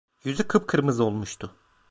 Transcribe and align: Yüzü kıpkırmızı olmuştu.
Yüzü 0.23 0.47
kıpkırmızı 0.47 1.03
olmuştu. 1.03 1.55